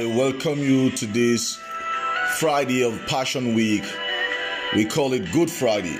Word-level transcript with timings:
I 0.00 0.06
welcome 0.06 0.60
you 0.60 0.90
to 0.92 1.04
this 1.04 1.60
Friday 2.38 2.82
of 2.82 2.98
Passion 3.06 3.52
Week. 3.52 3.84
We 4.74 4.86
call 4.86 5.12
it 5.12 5.30
Good 5.30 5.50
Friday. 5.50 5.98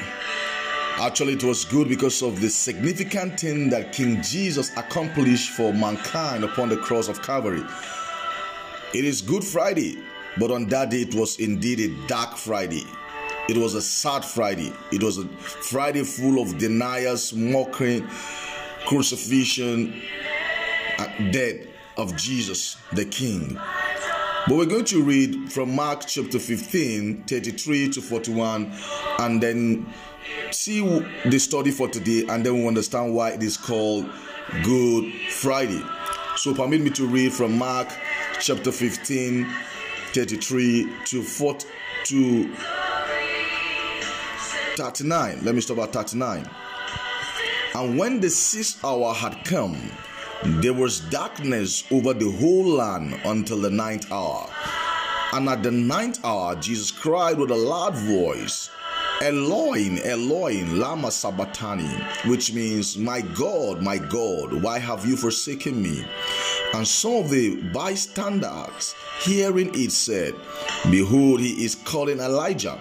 Actually, 0.99 1.35
it 1.35 1.45
was 1.45 1.67
good 1.67 1.87
because 1.87 2.23
of 2.23 2.41
the 2.41 2.49
significant 2.49 3.39
thing 3.39 3.69
that 3.69 3.93
King 3.93 4.23
Jesus 4.23 4.75
accomplished 4.79 5.51
for 5.51 5.75
mankind 5.75 6.45
upon 6.45 6.71
the 6.71 6.79
cross 6.79 7.09
of 7.09 7.21
Calvary. 7.21 7.63
It 8.95 9.05
is 9.05 9.21
Good 9.21 9.45
Friday, 9.45 9.99
but 10.39 10.51
on 10.51 10.65
that 10.69 10.89
day 10.89 11.03
it 11.03 11.15
was 11.15 11.39
indeed 11.39 11.81
a 11.81 12.07
dark 12.07 12.39
Friday. 12.39 12.87
It 13.51 13.59
was 13.59 13.75
a 13.75 13.83
sad 13.83 14.25
Friday. 14.25 14.73
It 14.93 15.03
was 15.03 15.19
a 15.19 15.29
Friday 15.29 16.05
full 16.05 16.41
of 16.41 16.57
deniers, 16.57 17.35
mockery, 17.35 18.03
crucifixion, 18.87 20.01
death 21.33 21.67
of 21.99 22.17
Jesus 22.17 22.79
the 22.93 23.05
King. 23.05 23.61
But 24.49 24.57
we're 24.57 24.67
going 24.67 24.87
to 24.87 25.03
read 25.03 25.53
from 25.53 25.75
Mark 25.75 26.07
chapter 26.07 26.39
15, 26.39 27.25
33 27.25 27.91
to 27.91 28.01
41, 28.01 28.73
and 29.19 29.43
then 29.43 29.87
see 30.51 30.81
the 31.27 31.39
study 31.39 31.71
for 31.71 31.89
today, 31.89 32.25
and 32.29 32.45
then 32.45 32.55
we 32.55 32.67
understand 32.67 33.15
why 33.15 33.31
it 33.31 33.43
is 33.43 33.57
called 33.57 34.07
Good 34.63 35.13
Friday. 35.31 35.83
So 36.37 36.55
permit 36.55 36.81
me 36.81 36.91
to 36.91 37.07
read 37.07 37.33
from 37.33 37.59
Mark 37.59 37.89
chapter 38.41 38.73
15, 38.73 39.47
33 40.15 40.91
to 41.05 41.23
40 41.23 41.67
to 42.05 42.55
39. 44.77 45.45
Let 45.45 45.55
me 45.55 45.61
stop 45.61 45.79
at 45.79 45.93
39. 45.93 46.49
And 47.75 47.99
when 47.99 48.21
the 48.21 48.31
sixth 48.31 48.83
hour 48.85 49.13
had 49.13 49.45
come, 49.45 49.77
there 50.43 50.73
was 50.73 51.01
darkness 51.01 51.85
over 51.91 52.15
the 52.15 52.31
whole 52.31 52.65
land 52.65 53.21
until 53.27 53.61
the 53.61 53.69
ninth 53.69 54.11
hour. 54.11 54.49
And 55.35 55.49
at 55.49 55.63
the 55.63 55.71
ninth 55.71 56.25
hour, 56.25 56.57
Jesus 56.57 56.91
cried 56.91 57.37
with 57.39 57.51
a 57.51 57.57
loud 57.57 57.95
voice, 57.95 58.71
Elohim, 59.21 59.99
Elohim, 59.99 60.79
Lama 60.79 61.11
Sabachthani, 61.11 61.91
which 62.25 62.55
means, 62.55 62.97
My 62.97 63.21
God, 63.21 63.83
my 63.83 63.99
God, 63.99 64.63
why 64.63 64.79
have 64.79 65.05
you 65.05 65.15
forsaken 65.15 65.83
me? 65.83 66.07
And 66.73 66.89
some 66.89 67.17
of 67.17 67.31
the 67.31 67.57
bystanders, 67.75 68.95
hearing 69.21 69.71
it, 69.75 69.93
said, 69.93 70.35
Behold, 70.91 71.41
he 71.41 71.65
is 71.65 71.75
calling 71.75 72.19
Elijah. 72.19 72.81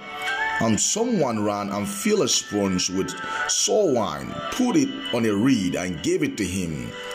And 0.62 0.80
someone 0.80 1.44
ran 1.44 1.70
and 1.70 1.88
filled 1.88 2.22
a 2.22 2.28
sponge 2.30 2.90
with 2.90 3.14
sour 3.50 3.94
wine, 3.94 4.34
put 4.52 4.78
it 4.78 4.90
on 5.14 5.26
a 5.26 5.34
reed, 5.34 5.76
and 5.76 6.02
gave 6.02 6.24
it 6.24 6.38
to 6.38 6.46
him 6.46 6.90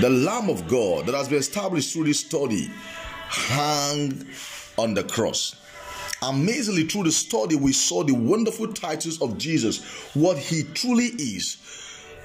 the 0.00 0.10
Lamb 0.10 0.50
of 0.50 0.66
God 0.68 1.06
that 1.06 1.14
has 1.14 1.28
been 1.28 1.38
established 1.38 1.92
through 1.92 2.04
this 2.04 2.20
study, 2.20 2.70
hung 3.28 4.26
on 4.76 4.94
the 4.94 5.04
cross. 5.04 5.56
Amazingly, 6.22 6.84
through 6.84 7.04
the 7.04 7.12
study, 7.12 7.54
we 7.54 7.72
saw 7.72 8.02
the 8.02 8.14
wonderful 8.14 8.72
titles 8.72 9.20
of 9.20 9.38
Jesus, 9.38 9.84
what 10.14 10.38
he 10.38 10.62
truly 10.74 11.06
is, 11.06 11.58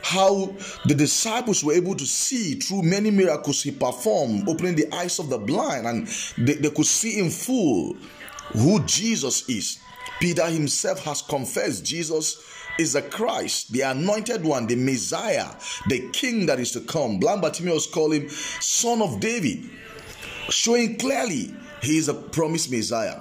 how 0.01 0.55
the 0.85 0.95
disciples 0.95 1.63
were 1.63 1.73
able 1.73 1.95
to 1.95 2.05
see 2.05 2.55
through 2.55 2.81
many 2.81 3.11
miracles 3.11 3.61
he 3.61 3.71
performed, 3.71 4.47
opening 4.47 4.75
the 4.75 4.91
eyes 4.95 5.19
of 5.19 5.29
the 5.29 5.37
blind, 5.37 5.85
and 5.85 6.07
they, 6.37 6.53
they 6.53 6.69
could 6.69 6.85
see 6.85 7.19
in 7.19 7.29
full 7.29 7.95
who 8.53 8.83
Jesus 8.85 9.47
is. 9.49 9.79
Peter 10.19 10.45
himself 10.47 11.03
has 11.03 11.21
confessed 11.21 11.85
Jesus 11.85 12.43
is 12.79 12.93
the 12.93 13.01
Christ, 13.01 13.71
the 13.73 13.81
anointed 13.81 14.43
one, 14.43 14.65
the 14.65 14.75
Messiah, 14.75 15.49
the 15.89 16.09
King 16.13 16.45
that 16.45 16.59
is 16.59 16.71
to 16.71 16.79
come. 16.79 17.19
Blind 17.19 17.41
Bartimaeus 17.41 17.85
called 17.85 18.13
him 18.13 18.29
Son 18.29 19.01
of 19.01 19.19
David, 19.19 19.69
showing 20.49 20.97
clearly 20.97 21.53
he 21.81 21.97
is 21.97 22.07
a 22.07 22.13
promised 22.13 22.71
Messiah. 22.71 23.19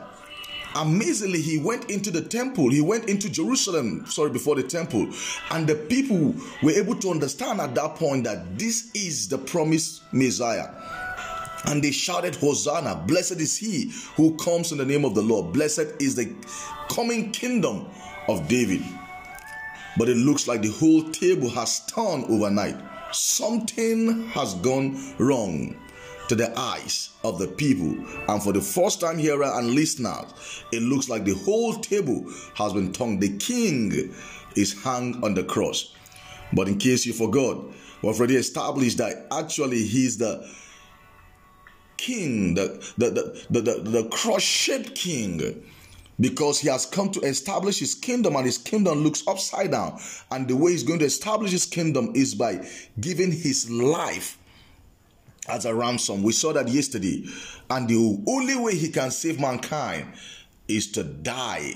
Amazingly, 0.76 1.40
he 1.40 1.58
went 1.58 1.90
into 1.90 2.10
the 2.10 2.20
temple, 2.20 2.70
he 2.70 2.80
went 2.80 3.08
into 3.08 3.28
Jerusalem, 3.28 4.06
sorry, 4.06 4.30
before 4.30 4.54
the 4.54 4.62
temple, 4.62 5.08
and 5.50 5.66
the 5.66 5.74
people 5.74 6.34
were 6.62 6.70
able 6.70 6.94
to 6.96 7.10
understand 7.10 7.60
at 7.60 7.74
that 7.74 7.96
point 7.96 8.24
that 8.24 8.58
this 8.58 8.90
is 8.94 9.28
the 9.28 9.38
promised 9.38 10.02
Messiah. 10.12 10.68
And 11.64 11.82
they 11.82 11.90
shouted, 11.90 12.36
Hosanna! 12.36 13.02
Blessed 13.06 13.40
is 13.40 13.56
he 13.56 13.92
who 14.14 14.36
comes 14.36 14.70
in 14.70 14.78
the 14.78 14.84
name 14.84 15.04
of 15.04 15.16
the 15.16 15.22
Lord. 15.22 15.52
Blessed 15.52 15.88
is 16.00 16.14
the 16.14 16.32
coming 16.88 17.32
kingdom 17.32 17.86
of 18.28 18.46
David. 18.46 18.82
But 19.98 20.08
it 20.08 20.16
looks 20.16 20.46
like 20.46 20.62
the 20.62 20.70
whole 20.70 21.02
table 21.10 21.50
has 21.50 21.84
turned 21.86 22.24
overnight. 22.26 22.76
Something 23.12 24.28
has 24.28 24.54
gone 24.54 25.14
wrong 25.18 25.76
to 26.28 26.34
the 26.34 26.56
eyes 26.56 27.10
of 27.24 27.38
the 27.38 27.48
people. 27.48 27.96
And 28.28 28.42
for 28.42 28.52
the 28.52 28.60
first 28.60 29.00
time 29.00 29.18
hearer 29.18 29.44
and 29.44 29.74
listeners, 29.74 30.62
it 30.72 30.82
looks 30.82 31.08
like 31.08 31.24
the 31.24 31.34
whole 31.34 31.74
table 31.74 32.30
has 32.54 32.72
been 32.72 32.92
turned. 32.92 33.20
The 33.20 33.36
king 33.38 34.14
is 34.54 34.80
hung 34.82 35.22
on 35.24 35.34
the 35.34 35.42
cross. 35.42 35.94
But 36.52 36.68
in 36.68 36.78
case 36.78 37.04
you 37.04 37.12
forgot, 37.12 37.64
we've 38.02 38.16
already 38.16 38.36
established 38.36 38.98
that 38.98 39.26
actually 39.32 39.82
he's 39.84 40.18
the 40.18 40.48
king, 41.96 42.54
the, 42.54 42.80
the, 42.96 43.10
the, 43.10 43.44
the, 43.50 43.60
the, 43.60 43.90
the 43.90 44.08
cross-shaped 44.10 44.94
king 44.94 45.64
because 46.20 46.58
he 46.58 46.68
has 46.68 46.86
come 46.86 47.10
to 47.10 47.20
establish 47.20 47.78
his 47.78 47.94
kingdom 47.94 48.36
and 48.36 48.44
his 48.44 48.58
kingdom 48.58 48.98
looks 49.04 49.22
upside 49.26 49.70
down. 49.70 50.00
And 50.30 50.48
the 50.48 50.56
way 50.56 50.72
he's 50.72 50.82
going 50.82 50.98
to 51.00 51.04
establish 51.04 51.50
his 51.50 51.66
kingdom 51.66 52.12
is 52.14 52.34
by 52.34 52.66
giving 53.00 53.30
his 53.30 53.70
life 53.70 54.38
as 55.48 55.64
a 55.64 55.74
ransom. 55.74 56.22
We 56.22 56.32
saw 56.32 56.52
that 56.52 56.68
yesterday. 56.68 57.24
And 57.70 57.88
the 57.88 58.22
only 58.26 58.56
way 58.56 58.74
he 58.74 58.88
can 58.88 59.10
save 59.10 59.40
mankind 59.40 60.12
is 60.66 60.90
to 60.92 61.04
die 61.04 61.74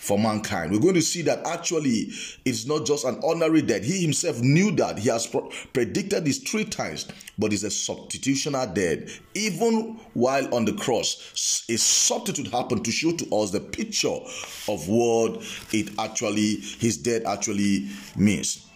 for 0.00 0.18
mankind. 0.18 0.72
We're 0.72 0.80
going 0.80 0.94
to 0.94 1.02
see 1.02 1.22
that 1.22 1.46
actually 1.46 2.10
it's 2.44 2.66
not 2.66 2.86
just 2.86 3.04
an 3.04 3.20
honorary 3.22 3.62
death. 3.62 3.84
He 3.84 4.00
himself 4.00 4.40
knew 4.40 4.70
that. 4.76 4.98
He 4.98 5.10
has 5.10 5.26
predicted 5.72 6.24
this 6.24 6.38
three 6.38 6.64
times, 6.64 7.06
but 7.38 7.52
it's 7.52 7.64
a 7.64 7.68
substitutional 7.68 8.74
death. 8.74 9.20
Even 9.34 10.00
while 10.14 10.52
on 10.54 10.64
the 10.64 10.72
cross, 10.72 11.66
a 11.68 11.76
substitute 11.76 12.48
happened 12.48 12.84
to 12.86 12.90
show 12.90 13.12
to 13.12 13.36
us 13.36 13.50
the 13.50 13.60
picture 13.60 14.08
of 14.08 14.88
what 14.88 15.42
it 15.72 15.90
actually, 15.98 16.56
his 16.56 16.96
death 16.96 17.26
actually 17.26 17.88
means. 18.16 18.66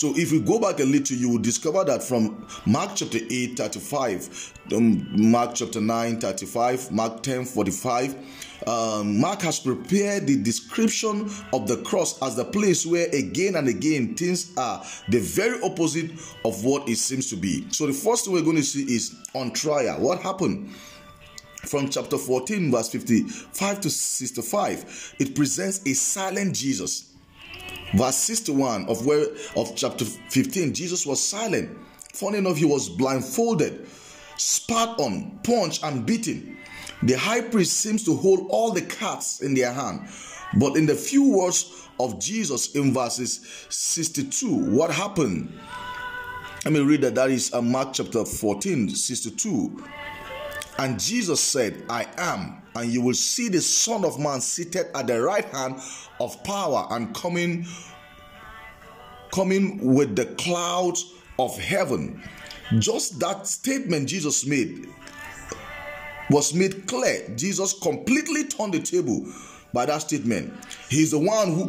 So 0.00 0.14
if 0.16 0.32
we 0.32 0.40
go 0.40 0.58
back 0.58 0.80
a 0.80 0.84
little, 0.84 1.14
you 1.14 1.28
will 1.28 1.42
discover 1.42 1.84
that 1.84 2.02
from 2.02 2.46
Mark 2.64 2.92
chapter 2.94 3.18
8, 3.18 3.54
35, 3.54 4.54
um, 4.74 5.30
Mark 5.30 5.54
chapter 5.54 5.78
9, 5.78 6.18
35, 6.18 6.90
Mark 6.90 7.22
10, 7.22 7.44
45, 7.44 8.16
um, 8.66 9.20
Mark 9.20 9.42
has 9.42 9.60
prepared 9.60 10.26
the 10.26 10.42
description 10.42 11.30
of 11.52 11.68
the 11.68 11.76
cross 11.82 12.18
as 12.22 12.34
the 12.34 12.46
place 12.46 12.86
where 12.86 13.10
again 13.14 13.56
and 13.56 13.68
again 13.68 14.14
things 14.14 14.56
are 14.56 14.82
the 15.10 15.18
very 15.18 15.60
opposite 15.60 16.12
of 16.46 16.64
what 16.64 16.88
it 16.88 16.96
seems 16.96 17.28
to 17.28 17.36
be. 17.36 17.70
So 17.70 17.86
the 17.86 17.92
first 17.92 18.24
thing 18.24 18.32
we're 18.32 18.40
going 18.40 18.56
to 18.56 18.62
see 18.62 18.84
is 18.84 19.14
on 19.34 19.50
trial. 19.50 20.00
What 20.00 20.22
happened? 20.22 20.70
From 21.66 21.90
chapter 21.90 22.16
14, 22.16 22.70
verse 22.70 22.88
55 22.88 23.82
to 23.82 23.90
65, 23.90 25.16
it 25.18 25.34
presents 25.34 25.86
a 25.86 25.92
silent 25.92 26.54
Jesus 26.54 27.09
verse 27.94 28.16
61 28.16 28.86
of 28.86 29.04
where 29.06 29.26
of 29.56 29.74
chapter 29.76 30.04
15 30.04 30.74
jesus 30.74 31.06
was 31.06 31.24
silent. 31.24 31.76
Funny 32.12 32.38
enough 32.38 32.56
he 32.56 32.64
was 32.64 32.88
blindfolded 32.88 33.86
spat 34.36 34.98
on 34.98 35.38
punched 35.42 35.82
and 35.84 36.06
beaten. 36.06 36.56
The 37.02 37.14
high 37.14 37.42
priest 37.42 37.78
seems 37.78 38.04
to 38.04 38.16
hold 38.16 38.46
all 38.50 38.72
the 38.72 38.82
cards 38.82 39.40
in 39.42 39.54
their 39.54 39.72
hand. 39.72 40.08
But 40.58 40.76
in 40.76 40.86
the 40.86 40.94
few 40.94 41.30
words 41.30 41.88
of 41.98 42.18
jesus 42.18 42.74
in 42.74 42.94
verses 42.94 43.40
62 43.68 44.48
what 44.54 44.90
happened? 44.90 45.52
Let 46.64 46.74
me 46.74 46.80
read 46.80 47.00
that. 47.02 47.14
That 47.14 47.30
is 47.30 47.52
uh, 47.54 47.62
mark 47.62 47.94
chapter 47.94 48.24
14 48.24 48.90
62 48.90 49.82
and 50.78 50.98
Jesus 50.98 51.40
said, 51.40 51.84
I 51.88 52.06
am, 52.16 52.62
and 52.74 52.90
you 52.90 53.02
will 53.02 53.14
see 53.14 53.48
the 53.48 53.60
Son 53.60 54.04
of 54.04 54.18
Man 54.18 54.40
seated 54.40 54.86
at 54.94 55.06
the 55.06 55.20
right 55.20 55.44
hand 55.44 55.80
of 56.20 56.42
power 56.44 56.86
and 56.90 57.14
coming 57.14 57.66
coming 59.32 59.94
with 59.94 60.16
the 60.16 60.26
clouds 60.26 61.12
of 61.38 61.56
heaven. 61.58 62.22
Just 62.78 63.20
that 63.20 63.46
statement 63.46 64.08
Jesus 64.08 64.46
made 64.46 64.88
was 66.30 66.54
made 66.54 66.86
clear. 66.86 67.28
Jesus 67.36 67.72
completely 67.78 68.44
turned 68.44 68.74
the 68.74 68.80
table 68.80 69.26
by 69.72 69.86
that 69.86 70.02
statement. 70.02 70.52
He's 70.88 71.10
the 71.10 71.18
one 71.18 71.52
who, 71.52 71.64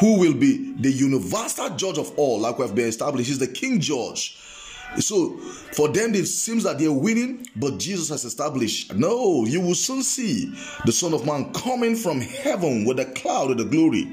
who 0.00 0.18
will 0.18 0.34
be 0.34 0.72
the 0.74 0.90
universal 0.90 1.70
judge 1.70 1.98
of 1.98 2.16
all, 2.16 2.40
like 2.40 2.58
we 2.58 2.66
have 2.66 2.74
been 2.74 2.86
established. 2.86 3.28
He's 3.28 3.38
the 3.38 3.48
King 3.48 3.80
Judge. 3.80 4.38
So 4.98 5.36
for 5.72 5.88
them, 5.88 6.14
it 6.14 6.26
seems 6.26 6.64
that 6.64 6.78
they're 6.78 6.92
winning, 6.92 7.46
but 7.56 7.78
Jesus 7.78 8.08
has 8.08 8.24
established 8.24 8.94
no, 8.94 9.44
you 9.44 9.60
will 9.60 9.74
soon 9.74 10.02
see 10.02 10.52
the 10.84 10.92
Son 10.92 11.12
of 11.12 11.26
Man 11.26 11.52
coming 11.52 11.96
from 11.96 12.20
heaven 12.20 12.84
with 12.84 12.98
a 13.00 13.04
cloud 13.04 13.50
of 13.50 13.58
the 13.58 13.64
glory. 13.64 14.10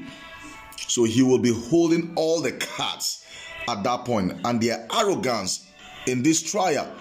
So 0.76 1.04
he 1.04 1.22
will 1.22 1.38
be 1.38 1.52
holding 1.52 2.12
all 2.16 2.40
the 2.40 2.52
cards 2.52 3.24
at 3.68 3.82
that 3.82 4.04
point, 4.04 4.40
and 4.44 4.60
their 4.60 4.86
arrogance 4.92 5.66
in 6.06 6.22
this 6.22 6.42
trial, 6.42 6.92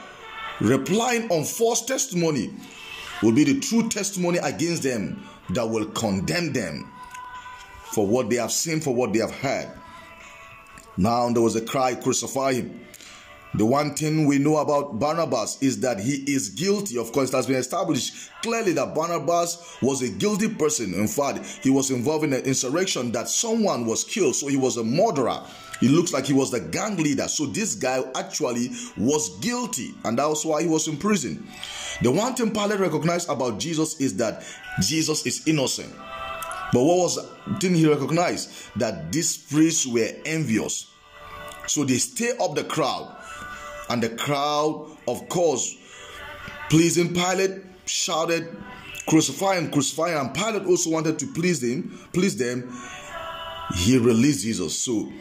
replying 0.61 1.29
on 1.29 1.43
false 1.43 1.85
testimony, 1.85 2.53
will 3.21 3.33
be 3.33 3.43
the 3.43 3.59
true 3.59 3.89
testimony 3.89 4.37
against 4.37 4.83
them 4.83 5.27
that 5.49 5.67
will 5.67 5.85
condemn 5.87 6.53
them 6.53 6.89
for 7.91 8.07
what 8.07 8.29
they 8.29 8.37
have 8.37 8.51
seen, 8.51 8.79
for 8.79 8.95
what 8.95 9.11
they 9.11 9.19
have 9.19 9.31
heard. 9.31 9.69
Now 10.95 11.29
there 11.29 11.41
was 11.41 11.55
a 11.55 11.61
cry, 11.61 11.95
crucify 11.95 12.53
him. 12.53 12.79
The 13.55 13.65
one 13.65 13.93
thing 13.93 14.25
we 14.25 14.39
know 14.39 14.57
about 14.57 14.97
Barabbas 14.97 15.61
is 15.61 15.79
that 15.81 15.99
he 15.99 16.23
is 16.25 16.49
guilty. 16.49 16.97
Of 16.97 17.11
course, 17.11 17.29
it 17.31 17.35
has 17.35 17.45
been 17.45 17.57
established 17.57 18.31
clearly 18.41 18.73
that 18.73 18.95
Barabbas 18.95 19.77
was 19.81 20.01
a 20.01 20.09
guilty 20.09 20.49
person. 20.49 20.95
In 20.95 21.07
fact, 21.07 21.45
he 21.61 21.69
was 21.69 21.91
involved 21.91 22.23
in 22.23 22.33
an 22.33 22.41
insurrection 22.45 23.11
that 23.11 23.29
someone 23.29 23.85
was 23.85 24.03
killed, 24.03 24.35
so 24.35 24.47
he 24.47 24.57
was 24.57 24.77
a 24.77 24.83
murderer. 24.83 25.39
He 25.79 25.87
looks 25.87 26.11
like 26.11 26.25
he 26.25 26.33
was 26.33 26.49
the 26.49 26.61
gang 26.61 26.97
leader. 26.97 27.27
So 27.27 27.45
this 27.45 27.75
guy 27.75 28.03
actually 28.15 28.71
was 28.97 29.37
guilty, 29.37 29.93
and 30.03 30.17
that's 30.17 30.43
why 30.45 30.63
he 30.63 30.67
was 30.67 30.87
in 30.87 30.97
prison. 30.97 31.47
The 32.01 32.11
one 32.11 32.33
thing 32.33 32.51
Pilate 32.51 32.79
recognized 32.79 33.29
about 33.29 33.59
Jesus 33.59 33.99
is 33.99 34.17
that 34.17 34.43
Jesus 34.81 35.27
is 35.27 35.47
innocent. 35.47 35.93
But 36.73 36.83
what 36.83 36.97
was 36.97 37.19
didn't 37.59 37.77
he 37.77 37.87
recognize? 37.87 38.67
That 38.77 39.11
these 39.11 39.37
priests 39.37 39.85
were 39.85 40.09
envious. 40.25 40.87
So 41.67 41.83
they 41.83 41.97
stay 41.97 42.35
up 42.41 42.55
the 42.55 42.63
crowd 42.63 43.15
and 43.89 44.01
the 44.01 44.09
crowd, 44.09 44.97
of 45.07 45.27
course, 45.29 45.75
pleasing 46.69 47.13
Pilate, 47.13 47.61
shouted, 47.85 48.55
Crucify 49.07 49.55
him, 49.55 49.69
crucify 49.69 50.11
him. 50.11 50.27
And 50.27 50.33
Pilate 50.33 50.65
also 50.65 50.89
wanted 50.89 51.19
to 51.19 51.27
please 51.33 51.59
them, 51.59 51.99
please 52.13 52.37
them. 52.37 52.73
He 53.75 53.97
released 53.97 54.43
Jesus. 54.43 54.79
So 54.79 55.11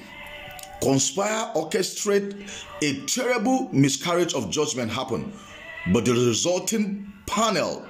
conspire, 0.81 1.53
orchestrate 1.55 2.49
a 2.83 3.07
terrible 3.07 3.69
miscarriage 3.73 4.35
of 4.35 4.51
judgment 4.51 4.91
happen. 4.91 5.33
But 5.93 6.05
the 6.05 6.13
resulting 6.13 7.13
panel 7.27 7.85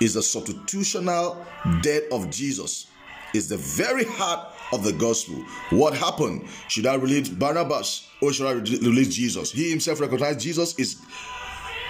is 0.00 0.14
the 0.14 0.20
substitutional 0.20 1.44
death 1.82 2.02
of 2.12 2.30
Jesus. 2.30 2.86
Is 3.34 3.48
the 3.48 3.56
very 3.56 4.04
heart 4.04 4.54
of 4.72 4.84
the 4.84 4.92
gospel. 4.92 5.36
What 5.70 5.94
happened? 5.94 6.48
Should 6.68 6.86
I 6.86 6.94
release 6.94 7.28
Barabbas 7.28 8.08
or 8.20 8.32
should 8.32 8.46
I 8.46 8.52
release 8.52 9.14
Jesus? 9.14 9.52
He 9.52 9.70
himself 9.70 10.00
recognized 10.00 10.40
Jesus 10.40 10.78
is 10.78 11.00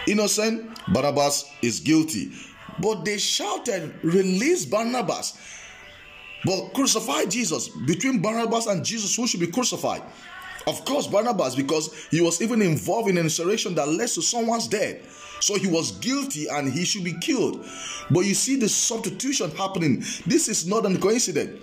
innocent, 0.07 0.79
Barabbas 0.93 1.51
is 1.63 1.81
guilty. 1.81 2.33
But 2.81 3.05
they 3.05 3.19
shouted, 3.19 3.99
Release 4.03 4.65
Barabbas. 4.65 5.37
But 6.45 6.73
crucify 6.73 7.25
Jesus. 7.25 7.69
Between 7.69 8.23
Barabbas 8.23 8.67
and 8.67 8.85
Jesus, 8.85 9.17
who 9.17 9.27
should 9.27 9.41
be 9.41 9.49
crucified? 9.49 10.03
Of 10.67 10.85
course, 10.85 11.07
Barabbas, 11.07 11.57
because 11.57 12.07
he 12.11 12.21
was 12.21 12.43
even 12.43 12.63
involved 12.63 13.09
in 13.09 13.17
an 13.17 13.25
insurrection 13.25 13.75
that 13.77 13.89
led 13.89 14.09
to 14.11 14.23
someone's 14.23 14.69
death. 14.69 14.97
So 15.41 15.57
he 15.57 15.67
was 15.67 15.93
guilty 15.93 16.47
and 16.49 16.71
he 16.73 16.85
should 16.85 17.05
be 17.05 17.15
killed. 17.21 17.65
But 18.11 18.21
you 18.21 18.35
see 18.35 18.57
the 18.57 18.69
substitution 18.69 19.51
happening. 19.53 20.01
This 20.27 20.49
is 20.49 20.67
not 20.67 20.85
a 20.85 20.99
coincidence. 20.99 21.61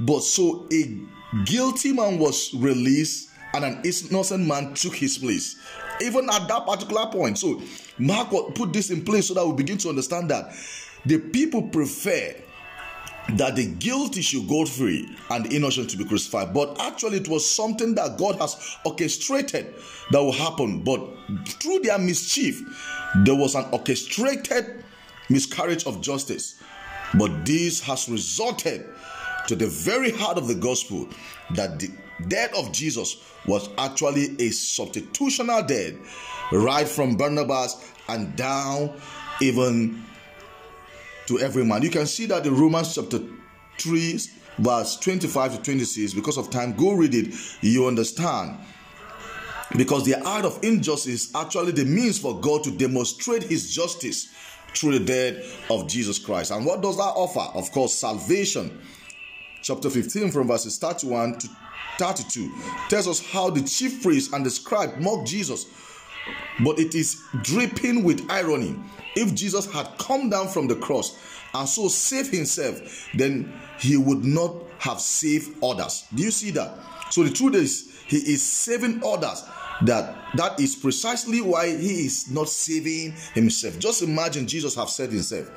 But 0.00 0.20
so 0.20 0.66
a 0.72 1.00
guilty 1.44 1.92
man 1.92 2.18
was 2.18 2.54
released 2.54 3.30
and 3.54 3.64
an 3.64 3.82
innocent 3.84 4.46
man 4.46 4.74
took 4.74 4.94
his 4.94 5.18
place. 5.18 5.56
Even 6.00 6.28
at 6.30 6.46
that 6.48 6.66
particular 6.66 7.06
point. 7.06 7.38
So 7.38 7.60
Mark 7.98 8.30
put 8.54 8.72
this 8.72 8.90
in 8.90 9.04
place 9.04 9.28
so 9.28 9.34
that 9.34 9.46
we 9.46 9.54
begin 9.54 9.78
to 9.78 9.88
understand 9.88 10.30
that 10.30 10.52
the 11.04 11.18
people 11.18 11.62
prefer 11.62 12.34
that 13.36 13.56
the 13.56 13.66
guilty 13.66 14.22
should 14.22 14.48
go 14.48 14.64
free 14.64 15.08
and 15.30 15.44
the 15.44 15.54
innocent 15.54 15.90
to 15.90 15.96
be 15.96 16.04
crucified. 16.04 16.54
But 16.54 16.80
actually, 16.80 17.18
it 17.18 17.28
was 17.28 17.48
something 17.48 17.94
that 17.96 18.16
God 18.16 18.36
has 18.36 18.76
orchestrated 18.84 19.74
that 20.10 20.22
will 20.22 20.32
happen. 20.32 20.82
But 20.82 21.00
through 21.46 21.80
their 21.80 21.98
mischief, 21.98 22.62
there 23.24 23.34
was 23.34 23.54
an 23.54 23.66
orchestrated 23.70 24.82
miscarriage 25.28 25.86
of 25.86 26.00
justice. 26.00 26.60
But 27.18 27.44
this 27.44 27.80
has 27.80 28.08
resulted 28.08 28.86
to 29.48 29.56
the 29.56 29.66
very 29.66 30.10
heart 30.10 30.38
of 30.38 30.46
the 30.46 30.54
gospel 30.54 31.08
that 31.54 31.80
the 31.80 31.90
death 32.28 32.54
of 32.56 32.70
Jesus 32.70 33.16
was 33.46 33.68
actually 33.78 34.26
a 34.26 34.50
substitutional 34.50 35.66
death, 35.66 35.94
right 36.52 36.86
from 36.86 37.16
Barabbas 37.16 37.92
and 38.08 38.36
down 38.36 39.00
even 39.40 40.04
to 41.26 41.40
every 41.40 41.64
man. 41.64 41.82
You 41.82 41.90
can 41.90 42.06
see 42.06 42.26
that 42.26 42.46
in 42.46 42.56
Romans 42.56 42.94
chapter 42.94 43.20
3, 43.78 44.20
verse 44.58 44.96
25 44.98 45.56
to 45.56 45.62
26. 45.62 46.12
Because 46.12 46.36
of 46.36 46.50
time, 46.50 46.74
go 46.74 46.92
read 46.92 47.14
it, 47.14 47.34
you 47.62 47.86
understand. 47.86 48.58
Because 49.76 50.04
the 50.04 50.22
art 50.26 50.44
of 50.44 50.58
injustice 50.62 51.28
is 51.28 51.34
actually 51.34 51.72
the 51.72 51.84
means 51.84 52.18
for 52.18 52.38
God 52.40 52.64
to 52.64 52.70
demonstrate 52.70 53.44
his 53.44 53.70
justice 53.70 54.28
through 54.74 54.98
the 54.98 55.04
death 55.04 55.70
of 55.70 55.88
Jesus 55.88 56.18
Christ. 56.18 56.50
And 56.50 56.66
what 56.66 56.82
does 56.82 56.96
that 56.96 57.02
offer? 57.02 57.56
Of 57.56 57.70
course, 57.72 57.94
salvation 57.94 58.80
chapter 59.62 59.90
15 59.90 60.30
from 60.30 60.48
verses 60.48 60.78
31 60.78 61.38
to 61.38 61.48
32 61.98 62.52
tells 62.88 63.08
us 63.08 63.20
how 63.20 63.50
the 63.50 63.62
chief 63.62 64.02
priest 64.02 64.32
and 64.32 64.46
the 64.46 64.50
scribe 64.50 64.98
mocked 64.98 65.28
Jesus. 65.28 65.66
But 66.64 66.78
it 66.78 66.94
is 66.94 67.22
dripping 67.42 68.04
with 68.04 68.24
irony. 68.30 68.76
If 69.16 69.34
Jesus 69.34 69.70
had 69.72 69.86
come 69.98 70.30
down 70.30 70.48
from 70.48 70.68
the 70.68 70.76
cross 70.76 71.18
and 71.54 71.68
so 71.68 71.88
saved 71.88 72.32
himself, 72.32 73.08
then 73.14 73.52
he 73.78 73.96
would 73.96 74.24
not 74.24 74.54
have 74.78 75.00
saved 75.00 75.62
others. 75.62 76.04
Do 76.14 76.22
you 76.22 76.30
see 76.30 76.50
that? 76.52 76.78
So 77.10 77.22
the 77.22 77.30
truth 77.30 77.54
is, 77.54 77.92
he 78.06 78.16
is 78.16 78.42
saving 78.42 79.02
others 79.04 79.44
that 79.82 80.16
that 80.34 80.58
is 80.60 80.76
precisely 80.76 81.40
why 81.40 81.68
he 81.68 82.06
is 82.06 82.30
not 82.30 82.48
saving 82.48 83.12
himself. 83.34 83.78
Just 83.78 84.02
imagine 84.02 84.46
jesus 84.46 84.74
have 84.74 84.90
said 84.90 85.10
himself. 85.10 85.50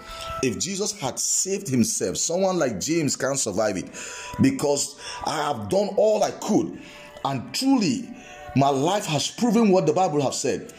If 0.44 0.60
jesus 0.60 0.98
had 1.00 1.20
saved 1.20 1.68
himself 1.68 2.18
someone 2.18 2.58
like 2.60 2.80
james 2.80 3.16
can't 3.16 3.40
survive 3.40 3.78
it. 3.78 3.90
Because 4.42 5.00
i 5.26 5.36
have 5.38 5.70
done 5.70 5.90
all 5.98 6.24
i 6.24 6.32
could 6.32 6.80
and 7.26 7.54
truly 7.54 8.10
my 8.56 8.70
life 8.70 9.06
has 9.06 9.30
proven 9.32 9.72
what 9.72 9.86
the 9.86 9.94
bible 9.94 10.22
have 10.22 10.34
said 10.34 10.74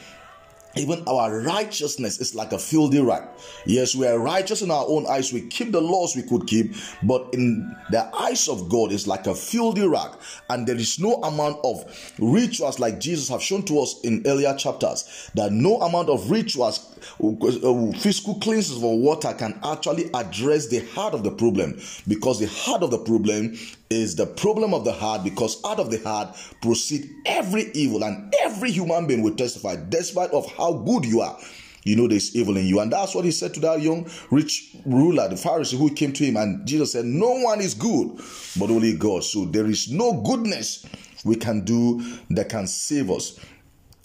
even 0.76 1.02
our 1.06 1.40
righteousness 1.40 2.20
is 2.20 2.34
like 2.34 2.52
a 2.52 2.58
filthy 2.58 3.00
rag. 3.00 3.24
Yes, 3.66 3.94
we 3.94 4.06
are 4.06 4.18
righteous 4.18 4.62
in 4.62 4.70
our 4.70 4.84
own 4.86 5.06
eyes. 5.06 5.32
We 5.32 5.42
keep 5.42 5.72
the 5.72 5.80
laws 5.80 6.16
we 6.16 6.22
could 6.22 6.46
keep, 6.46 6.74
but 7.02 7.28
in 7.32 7.74
the 7.90 8.08
eyes 8.14 8.48
of 8.48 8.68
God, 8.68 8.92
it's 8.92 9.06
like 9.06 9.26
a 9.26 9.34
filthy 9.34 9.86
rag. 9.86 10.12
And 10.48 10.66
there 10.66 10.76
is 10.76 10.98
no 10.98 11.14
amount 11.16 11.58
of 11.64 11.84
rituals 12.18 12.78
like 12.78 13.00
Jesus 13.00 13.28
have 13.28 13.42
shown 13.42 13.64
to 13.64 13.80
us 13.80 14.00
in 14.02 14.22
earlier 14.26 14.54
chapters 14.56 15.30
that 15.34 15.52
no 15.52 15.80
amount 15.80 16.08
of 16.08 16.30
rituals, 16.30 16.91
Uh, 17.22 17.28
uh, 17.28 17.92
physical 17.98 18.34
cleanses 18.40 18.76
of 18.76 18.82
water 18.82 19.32
can 19.34 19.58
actually 19.64 20.10
address 20.14 20.68
the 20.68 20.80
heart 20.94 21.14
of 21.14 21.22
the 21.22 21.30
problem. 21.30 21.80
Because 22.06 22.40
the 22.40 22.48
heart 22.48 22.82
of 22.82 22.90
the 22.90 22.98
problem 22.98 23.56
is 23.90 24.16
the 24.16 24.26
problem 24.26 24.74
of 24.74 24.84
the 24.84 24.92
heart 24.92 25.22
because 25.24 25.62
out 25.64 25.78
of 25.78 25.90
the 25.90 25.98
heart 25.98 26.36
proceed 26.60 27.08
every 27.26 27.70
evil 27.74 28.02
and 28.04 28.34
every 28.40 28.70
human 28.70 29.06
being 29.06 29.22
will 29.22 29.34
testify 29.34 29.76
despite 29.88 30.30
of 30.30 30.50
how 30.52 30.72
good 30.72 31.04
you 31.04 31.20
are. 31.20 31.38
You 31.84 31.96
know 31.96 32.06
there's 32.06 32.34
evil 32.36 32.56
in 32.56 32.66
you. 32.66 32.80
And 32.80 32.92
that's 32.92 33.14
what 33.14 33.24
he 33.24 33.30
said 33.32 33.54
to 33.54 33.60
that 33.60 33.80
young 33.80 34.08
rich 34.30 34.76
ruler 34.86 35.28
the 35.28 35.34
pharisee 35.34 35.78
who 35.78 35.92
came 35.92 36.12
to 36.12 36.24
him 36.24 36.36
and 36.36 36.66
jesus 36.66 36.92
said 36.92 37.04
no 37.04 37.30
one 37.40 37.60
is 37.60 37.74
good 37.74 38.20
but 38.58 38.70
only 38.70 38.96
god. 38.96 39.24
So 39.24 39.44
there 39.46 39.66
is 39.66 39.90
no 39.90 40.20
goodness 40.22 40.86
we 41.24 41.36
can 41.36 41.64
do 41.64 42.18
that 42.30 42.48
can 42.48 42.66
save 42.66 43.10
us. 43.10 43.38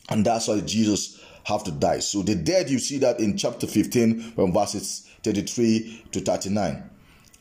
And 0.09 0.25
that's 0.25 0.47
why 0.47 0.59
jesus 0.61 1.16
have 1.47 1.63
to 1.63 1.71
die 1.71 1.99
so 1.99 2.21
the 2.21 2.35
dead 2.35 2.69
you 2.69 2.79
see 2.79 2.97
that 2.97 3.19
in 3.19 3.37
chapter 3.37 3.65
15 3.67 4.33
from 4.33 4.53
verses 4.53 5.09
33 5.23 6.05
to 6.11 6.19
39 6.19 6.89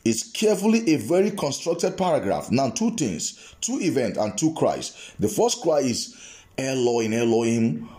is 0.07 0.23
carefully 0.23 0.93
a 0.93 0.97
very 0.97 1.31
constructed 1.31 1.97
paragraph. 1.97 2.49
Now, 2.49 2.69
two 2.69 2.91
things, 2.91 3.55
two 3.59 3.79
events, 3.81 4.17
and 4.17 4.37
two 4.37 4.53
cries. 4.53 5.13
The 5.19 5.27
first 5.27 5.61
cry 5.61 5.79
is 5.79 6.15
Elohim, 6.57 7.13
Elohim, 7.13 7.89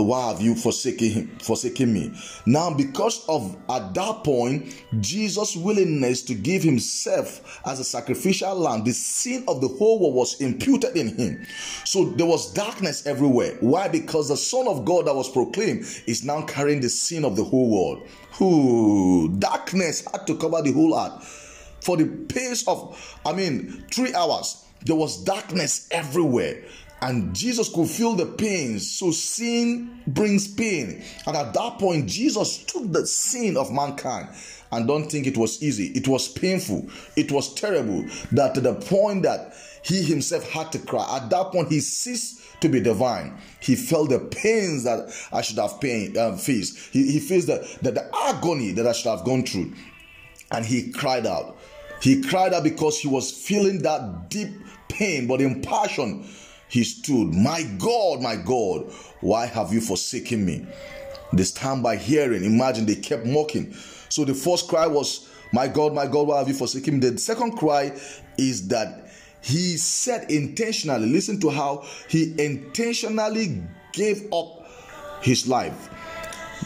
why 0.00 0.28
have 0.28 0.40
you 0.40 0.54
forsaken 0.54 1.10
him, 1.10 1.38
forsaken 1.38 1.92
me? 1.92 2.12
Now 2.46 2.72
because 2.72 3.26
of 3.28 3.56
at 3.68 3.94
that 3.94 4.24
point 4.24 4.84
jesus 5.00 5.56
willingness 5.56 6.22
to 6.22 6.34
give 6.34 6.62
himself 6.62 7.60
as 7.66 7.80
a 7.80 7.84
sacrificial 7.84 8.54
lamb 8.54 8.84
the 8.84 8.92
sin 8.92 9.44
of 9.48 9.60
the 9.60 9.68
whole 9.68 9.98
world 9.98 10.14
was 10.14 10.40
imputed 10.40 10.96
in 10.96 11.16
him. 11.16 11.46
So 11.84 12.04
there 12.04 12.26
was 12.26 12.52
darkness 12.52 13.06
everywhere. 13.06 13.56
Why? 13.60 13.88
Because 13.88 14.28
the 14.28 14.36
son 14.36 14.68
of 14.68 14.84
god 14.84 15.06
that 15.06 15.14
was 15.14 15.28
proclaimed 15.28 15.84
is 16.06 16.24
now 16.24 16.42
carrying 16.42 16.80
the 16.80 16.88
sin 16.88 17.24
of 17.24 17.36
the 17.36 17.44
whole 17.44 17.68
world. 17.68 18.08
Who 18.34 19.34
darkness 19.38 20.06
had 20.10 20.26
to 20.26 20.36
cover 20.36 20.62
the 20.62 20.72
whole 20.72 20.98
earth. 20.98 21.78
For 21.80 21.96
the 21.96 22.06
pace 22.06 22.66
of 22.68 23.18
i 23.26 23.32
mean 23.32 23.84
three 23.90 24.14
hours 24.14 24.64
there 24.84 24.96
was 24.96 25.22
darkness 25.24 25.88
everywhere 25.90 26.64
and 27.02 27.34
Jesus 27.34 27.68
could 27.68 27.88
feel 27.88 28.14
the 28.14 28.26
pains. 28.26 28.88
So 28.88 29.10
sin 29.10 30.02
brings 30.06 30.46
pain. 30.46 31.02
And 31.26 31.36
at 31.36 31.52
that 31.52 31.78
point, 31.80 32.08
Jesus 32.08 32.58
took 32.58 32.92
the 32.92 33.04
sin 33.06 33.56
of 33.56 33.72
mankind. 33.72 34.28
And 34.70 34.86
don't 34.86 35.10
think 35.10 35.26
it 35.26 35.36
was 35.36 35.62
easy. 35.62 35.88
It 35.88 36.06
was 36.06 36.28
painful. 36.28 36.88
It 37.16 37.32
was 37.32 37.54
terrible. 37.54 38.06
That 38.30 38.54
to 38.54 38.60
the 38.60 38.74
point 38.74 39.24
that 39.24 39.52
he 39.82 40.02
himself 40.02 40.48
had 40.48 40.70
to 40.72 40.78
cry. 40.78 41.18
At 41.20 41.28
that 41.30 41.50
point, 41.50 41.72
he 41.72 41.80
ceased 41.80 42.40
to 42.60 42.68
be 42.68 42.80
divine. 42.80 43.36
He 43.58 43.74
felt 43.74 44.10
the 44.10 44.20
pains 44.20 44.84
that 44.84 45.12
I 45.32 45.42
should 45.42 45.58
have 45.58 45.80
pain, 45.80 46.16
uh, 46.16 46.36
faced. 46.36 46.78
He, 46.92 47.10
he 47.10 47.18
faced 47.18 47.48
the, 47.48 47.68
the, 47.82 47.90
the 47.90 48.10
agony 48.28 48.70
that 48.72 48.86
I 48.86 48.92
should 48.92 49.10
have 49.10 49.24
gone 49.24 49.44
through. 49.44 49.74
And 50.52 50.64
he 50.64 50.92
cried 50.92 51.26
out. 51.26 51.58
He 52.00 52.22
cried 52.22 52.54
out 52.54 52.62
because 52.62 53.00
he 53.00 53.08
was 53.08 53.32
feeling 53.32 53.82
that 53.82 54.30
deep 54.30 54.50
pain, 54.88 55.26
but 55.26 55.40
in 55.40 55.62
passion 55.62 56.24
he 56.72 56.84
stood, 56.84 57.34
My 57.34 57.64
God, 57.76 58.22
my 58.22 58.34
God, 58.34 58.90
why 59.20 59.44
have 59.44 59.74
you 59.74 59.80
forsaken 59.82 60.46
me? 60.46 60.66
They 61.34 61.42
stand 61.42 61.82
by 61.82 61.96
hearing. 61.96 62.44
Imagine 62.44 62.86
they 62.86 62.94
kept 62.94 63.26
mocking. 63.26 63.74
So 64.08 64.24
the 64.24 64.32
first 64.32 64.68
cry 64.68 64.86
was, 64.86 65.28
My 65.52 65.68
God, 65.68 65.92
my 65.92 66.06
God, 66.06 66.28
why 66.28 66.38
have 66.38 66.48
you 66.48 66.54
forsaken 66.54 66.98
me? 66.98 67.10
The 67.10 67.18
second 67.18 67.58
cry 67.58 67.92
is 68.38 68.68
that 68.68 69.10
he 69.42 69.76
said 69.76 70.30
intentionally, 70.30 71.10
listen 71.10 71.38
to 71.40 71.50
how 71.50 71.84
he 72.08 72.34
intentionally 72.42 73.62
gave 73.92 74.32
up 74.32 74.66
his 75.20 75.46
life. 75.46 75.90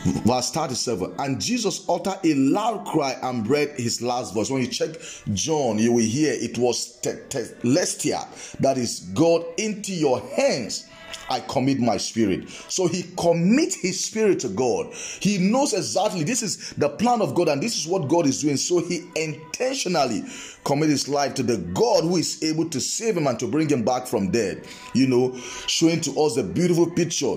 Verse 0.06 0.52
37 0.52 1.14
And 1.18 1.40
Jesus 1.40 1.84
uttered 1.88 2.18
a 2.24 2.34
loud 2.34 2.86
cry 2.86 3.16
and 3.22 3.48
read 3.48 3.70
his 3.70 4.00
last 4.00 4.34
verse. 4.34 4.50
When 4.50 4.62
you 4.62 4.68
check 4.68 4.90
John, 5.32 5.78
you 5.78 5.92
will 5.92 6.04
hear 6.04 6.32
it 6.32 6.58
was 6.58 6.98
tetelestai, 7.02 8.58
that 8.60 8.78
is, 8.78 9.00
God, 9.14 9.44
into 9.58 9.92
your 9.92 10.20
hands. 10.20 10.88
I 11.28 11.40
commit 11.40 11.80
my 11.80 11.96
spirit. 11.96 12.48
So 12.68 12.86
he 12.86 13.04
commits 13.16 13.74
his 13.74 14.04
spirit 14.04 14.38
to 14.40 14.48
God. 14.48 14.92
He 14.94 15.38
knows 15.38 15.72
exactly 15.72 16.22
this 16.22 16.42
is 16.42 16.70
the 16.70 16.88
plan 16.88 17.20
of 17.20 17.34
God 17.34 17.48
and 17.48 17.60
this 17.60 17.76
is 17.76 17.86
what 17.86 18.08
God 18.08 18.26
is 18.26 18.42
doing. 18.42 18.56
So 18.56 18.80
he 18.80 19.08
intentionally 19.16 20.24
commit 20.64 20.90
his 20.90 21.08
life 21.08 21.34
to 21.34 21.42
the 21.42 21.58
God 21.58 22.04
who 22.04 22.16
is 22.16 22.42
able 22.44 22.68
to 22.68 22.80
save 22.80 23.16
him 23.16 23.26
and 23.26 23.38
to 23.40 23.48
bring 23.48 23.68
him 23.68 23.82
back 23.82 24.06
from 24.06 24.30
dead. 24.30 24.66
You 24.94 25.08
know, 25.08 25.36
showing 25.66 26.00
to 26.02 26.20
us 26.20 26.36
the 26.36 26.44
beautiful 26.44 26.88
picture 26.90 27.36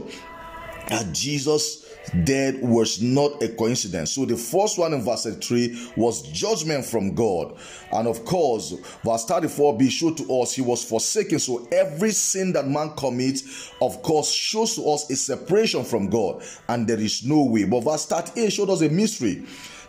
that 0.90 1.12
Jesus 1.14 1.89
death 2.24 2.56
was 2.62 3.02
not 3.02 3.42
a 3.44 3.50
coincidence. 3.50 4.12
So 4.12 4.26
the 4.26 4.38
first 4.38 4.78
one 4.78 4.94
in 4.94 5.02
verse 5.04 5.26
3 5.26 5.92
was 5.96 6.24
judgment 6.24 6.86
from 6.86 7.14
God. 7.14 7.58
And 7.92 8.08
of 8.08 8.26
course, 8.26 8.74
verse 9.04 9.26
34 9.26 9.78
be 9.78 9.90
sure 9.90 10.14
to 10.16 10.34
us 10.42 10.54
he 10.54 10.62
was 10.62 10.84
forsaken. 10.84 11.40
So 11.40 11.68
every 11.72 12.12
sin 12.12 12.54
that 12.54 12.68
man 12.68 12.94
commits, 12.96 13.72
of 13.82 14.02
course, 14.02 14.32
shows 14.32 14.76
to 14.76 14.84
us 14.90 15.10
a 15.10 15.16
separation 15.16 15.84
from 15.84 16.10
God. 16.10 16.44
And 16.68 16.88
there 16.88 17.00
is 17.00 17.24
no 17.24 17.44
way. 17.44 17.66
But 17.66 17.82
verse 17.82 18.06
38 18.06 18.52
showed 18.52 18.70
us 18.70 18.82
a 18.82 18.90
mystery 18.90 19.44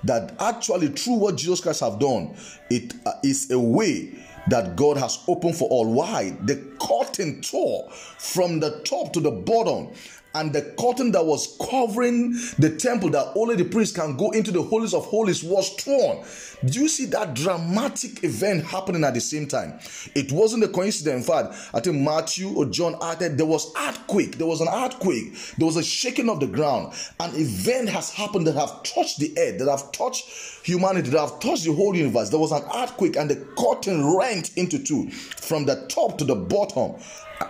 that 0.05 0.35
actually 0.40 0.88
through 0.88 1.14
what 1.14 1.37
Jesus 1.37 1.61
Christ 1.61 1.81
have 1.81 1.99
done, 1.99 2.35
it 2.71 2.95
uh, 3.07 3.12
is 3.23 3.50
a 3.50 3.59
way 3.59 4.14
that 4.49 4.75
God 4.76 4.97
has 4.97 5.23
opened 5.29 5.57
for 5.57 5.69
all. 5.69 5.93
Why? 5.93 6.37
The 6.43 6.57
curtain 6.81 7.43
tore 7.43 7.90
from 7.90 8.61
the 8.61 8.81
top 8.81 9.12
to 9.12 9.21
the 9.21 9.31
bottom 9.31 9.93
and 10.34 10.52
the 10.52 10.62
curtain 10.78 11.10
that 11.12 11.25
was 11.25 11.56
covering 11.70 12.32
the 12.58 12.76
temple 12.78 13.10
that 13.10 13.32
only 13.34 13.56
the 13.56 13.64
priest 13.64 13.96
can 13.96 14.16
go 14.16 14.30
into 14.30 14.52
the 14.52 14.62
holies 14.62 14.94
of 14.94 15.04
holies 15.06 15.42
was 15.42 15.75
torn. 15.76 16.25
Do 16.64 16.80
you 16.80 16.88
see 16.88 17.06
that 17.06 17.34
dramatic 17.34 18.22
event 18.22 18.64
happening 18.64 19.02
at 19.04 19.14
the 19.14 19.20
same 19.20 19.46
time? 19.46 19.78
It 20.14 20.30
wasn't 20.30 20.64
a 20.64 20.68
coincidence. 20.68 21.26
In 21.28 21.34
fact, 21.34 21.54
I 21.75 21.80
think 21.80 21.96
Matthew 21.96 22.50
or 22.50 22.66
John 22.66 22.96
added 23.02 23.38
there 23.38 23.46
was 23.46 23.72
earthquake. 23.76 24.38
There 24.38 24.46
was 24.46 24.60
an 24.60 24.68
earthquake. 24.68 25.34
There 25.58 25.66
was 25.66 25.76
a 25.76 25.82
shaking 25.82 26.28
of 26.28 26.38
the 26.38 26.46
ground. 26.46 26.92
An 27.18 27.30
event 27.34 27.88
has 27.88 28.10
happened 28.10 28.46
that 28.46 28.54
have 28.54 28.82
touched 28.82 29.18
the 29.18 29.32
earth, 29.38 29.58
that 29.58 29.68
have 29.68 29.90
touched 29.92 30.28
humanity, 30.64 31.10
that 31.10 31.20
have 31.20 31.40
touched 31.40 31.64
the 31.64 31.72
whole 31.72 31.96
universe. 31.96 32.30
There 32.30 32.38
was 32.38 32.52
an 32.52 32.62
earthquake, 32.75 33.16
and 33.16 33.30
the 33.30 33.37
curtain 33.58 34.14
rent 34.14 34.52
into 34.56 34.78
two 34.78 35.10
from 35.10 35.64
the 35.64 35.87
top 35.88 36.18
to 36.18 36.25
the 36.25 36.37
bottom, 36.37 37.00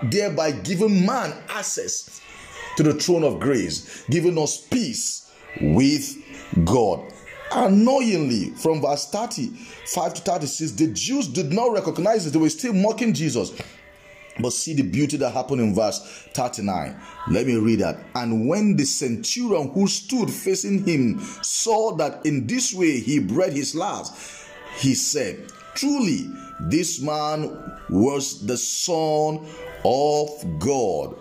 thereby 0.05 0.53
giving 0.53 1.05
man 1.05 1.35
access 1.49 2.21
to 2.77 2.83
the 2.83 2.95
throne 2.95 3.25
of 3.25 3.41
grace, 3.41 4.05
giving 4.11 4.39
us 4.39 4.59
peace 4.59 5.31
with 5.61 6.17
God. 6.65 7.13
Annoyingly, 7.53 8.51
from 8.51 8.81
verse 8.81 9.11
35 9.11 10.15
to 10.15 10.23
36, 10.23 10.73
the 10.73 10.87
Jews 10.89 11.27
did 11.27 11.53
not 11.53 11.73
recognize 11.73 12.27
it. 12.27 12.31
They 12.31 12.39
were 12.39 12.49
still 12.49 12.73
mocking 12.73 13.13
Jesus. 13.13 13.53
But 14.39 14.53
see 14.53 14.75
the 14.75 14.83
beauty 14.83 15.17
that 15.19 15.31
happened 15.31 15.61
in 15.61 15.75
verse 15.75 16.29
39. 16.35 16.99
Let 17.31 17.47
me 17.47 17.57
read 17.57 17.81
that. 17.81 17.99
And 18.15 18.49
when 18.49 18.77
the 18.77 18.85
centurion 18.85 19.71
who 19.71 19.89
stood 19.89 20.31
facing 20.31 20.87
him 20.87 21.21
saw 21.43 21.97
that 21.97 22.25
in 22.25 22.47
this 22.47 22.73
way 22.73 23.01
he 23.01 23.19
bred 23.19 23.53
his 23.53 23.75
last, 23.75 24.15
he 24.79 24.95
said, 24.95 25.51
Truly, 25.75 26.31
this 26.61 27.01
man 27.01 27.81
was 27.91 28.47
the 28.47 28.57
Son 28.57 29.47
of 29.85 30.59
God. 30.59 31.17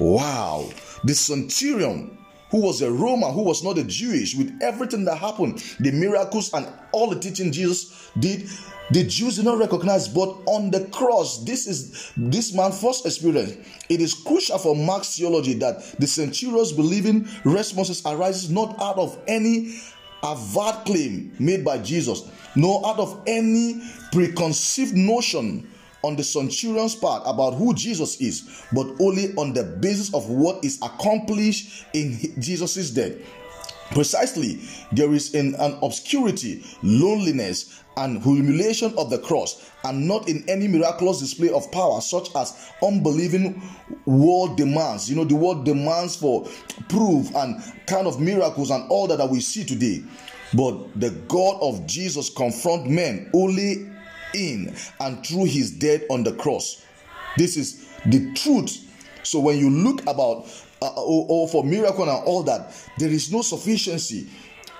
Wow. 0.00 0.68
The 1.04 1.14
centurion, 1.14 2.18
who 2.50 2.60
was 2.60 2.82
a 2.82 2.90
Roman, 2.90 3.32
who 3.32 3.42
was 3.42 3.62
not 3.62 3.78
a 3.78 3.84
Jewish, 3.84 4.34
with 4.34 4.56
everything 4.62 5.04
that 5.04 5.18
happened, 5.18 5.58
the 5.80 5.92
miracles 5.92 6.52
and 6.52 6.66
all 6.92 7.10
the 7.10 7.18
teaching 7.18 7.52
Jesus 7.52 8.10
did, 8.18 8.48
the 8.90 9.04
Jews 9.04 9.36
did 9.36 9.44
not 9.44 9.58
recognize. 9.58 10.08
But 10.08 10.28
on 10.46 10.70
the 10.70 10.86
cross, 10.86 11.44
this 11.44 11.66
is 11.66 12.12
this 12.16 12.54
man's 12.54 12.80
first 12.80 13.06
experience. 13.06 13.56
It 13.88 14.00
is 14.00 14.14
crucial 14.14 14.58
for 14.58 14.76
Mark's 14.76 15.16
theology 15.16 15.54
that 15.54 15.82
the 15.98 16.06
centurion's 16.06 16.72
believing 16.72 17.28
responses 17.44 18.04
arises 18.06 18.50
not 18.50 18.80
out 18.80 18.98
of 18.98 19.18
any 19.26 19.74
avowed 20.22 20.86
claim 20.86 21.34
made 21.38 21.64
by 21.64 21.78
Jesus, 21.78 22.30
nor 22.54 22.86
out 22.86 22.98
of 22.98 23.22
any 23.26 23.82
preconceived 24.12 24.94
notion 24.94 25.68
on 26.04 26.16
the 26.16 26.22
centurion's 26.22 26.94
part 26.94 27.22
about 27.26 27.54
who 27.54 27.74
Jesus 27.74 28.20
is, 28.20 28.62
but 28.72 28.86
only 29.00 29.34
on 29.36 29.54
the 29.54 29.64
basis 29.64 30.12
of 30.14 30.28
what 30.28 30.64
is 30.64 30.78
accomplished 30.82 31.86
in 31.94 32.18
Jesus' 32.40 32.90
death. 32.90 33.14
Precisely, 33.92 34.60
there 34.92 35.12
is 35.12 35.34
in 35.34 35.54
an 35.56 35.78
obscurity, 35.82 36.64
loneliness, 36.82 37.82
and 37.96 38.22
humiliation 38.22 38.92
of 38.98 39.08
the 39.08 39.18
cross, 39.18 39.70
and 39.84 40.06
not 40.08 40.28
in 40.28 40.44
any 40.48 40.66
miraculous 40.66 41.20
display 41.20 41.50
of 41.50 41.70
power, 41.70 42.00
such 42.00 42.34
as 42.34 42.70
unbelieving 42.82 43.62
world 44.04 44.56
demands. 44.56 45.08
You 45.08 45.16
know, 45.16 45.24
the 45.24 45.36
world 45.36 45.64
demands 45.64 46.16
for 46.16 46.48
proof 46.88 47.34
and 47.36 47.62
kind 47.86 48.06
of 48.06 48.20
miracles 48.20 48.70
and 48.70 48.90
all 48.90 49.06
that, 49.08 49.18
that 49.18 49.30
we 49.30 49.40
see 49.40 49.64
today. 49.64 50.02
But 50.54 50.98
the 51.00 51.10
God 51.28 51.58
of 51.60 51.86
Jesus 51.86 52.30
confront 52.30 52.86
men 52.88 53.30
only 53.32 53.90
in 54.34 54.74
and 55.00 55.24
through 55.24 55.44
his 55.44 55.70
death 55.70 56.02
on 56.10 56.24
the 56.24 56.32
cross. 56.32 56.84
This 57.36 57.56
is 57.56 57.88
the 58.06 58.32
truth. 58.34 58.80
So 59.22 59.40
when 59.40 59.58
you 59.58 59.70
look 59.70 60.02
about 60.02 60.46
uh, 60.82 60.92
or, 60.96 61.26
or, 61.28 61.48
for 61.48 61.64
miracle 61.64 62.02
and 62.02 62.26
all 62.26 62.42
that, 62.42 62.74
there 62.98 63.08
is 63.08 63.32
no 63.32 63.42
sufficiency. 63.42 64.28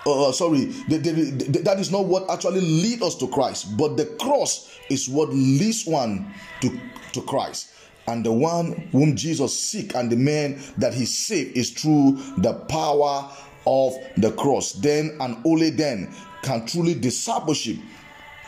Uh, 0.07 0.29
uh 0.29 0.33
sorry, 0.33 0.67
the, 0.89 0.99
the, 0.99 1.11
the, 1.13 1.59
that 1.61 1.81
is 1.81 1.91
not 1.91 2.05
what 2.05 2.29
actually 2.31 2.61
lead 2.61 3.03
us 3.03 3.15
to 3.17 3.29
Christ, 3.29 3.77
but 3.79 3.97
the 3.97 4.05
cross 4.21 4.71
is 4.91 5.09
what 5.09 5.31
leads 5.31 5.87
one 5.87 6.33
to, 6.61 6.79
to 7.13 7.23
Christ. 7.23 7.71
And 8.07 8.25
the 8.25 8.33
one 8.33 8.89
whom 8.93 9.17
Jesus 9.17 9.59
seek 9.59 9.95
and 9.95 10.13
the 10.13 10.17
man 10.17 10.61
that 10.77 10.93
he 10.93 11.07
saved 11.07 11.57
is 11.57 11.71
through 11.71 12.19
the 12.37 12.53
power 12.69 13.31
of 13.67 13.95
the 14.19 14.31
cross. 14.33 14.73
Then 14.73 15.17
and 15.21 15.39
only 15.47 15.71
then 15.71 16.15
can 16.43 16.67
truly 16.67 16.95
discipleship 16.95 17.79